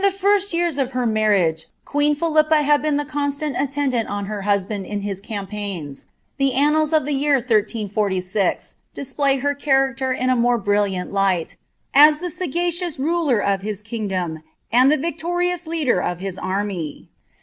■ 0.01 0.03
fiiwi 0.03 0.51
years 0.51 0.79
of 0.79 0.93
her 0.93 1.05
marriage 1.05 1.67
queen 1.85 2.15
Philipi» 2.15 2.63
had 2.63 2.81
been 2.81 2.99
ihe 2.99 3.05
coo 3.07 3.27
nit 3.27 3.53
Aitendani 3.53 4.09
on 4.09 4.25
her 4.25 4.41
husband 4.41 4.83
in 4.87 5.01
his 5.01 5.21
campaigns; 5.21 6.07
the 6.39 6.53
annats 6.55 6.91
of 6.91 7.05
the 7.05 7.11
year 7.13 7.35
\M 7.35 7.41
<li«play 7.95 9.37
her 9.37 9.53
characler 9.53 10.17
in 10.19 10.31
a 10.31 10.35
more 10.35 10.57
brilliant 10.57 11.13
light, 11.13 11.55
a« 11.93 12.09
the 12.13 12.27
eagaciout 12.35 12.97
ruler 12.97 13.37
of 13.41 13.61
his 13.61 13.83
kingdom 13.83 14.41
and 14.71 14.91
ihc 14.91 15.03
Tictorioua 15.19 15.67
leader 15.67 16.01
of 16.01 16.19
hia 16.19 16.31
army. 16.41 17.11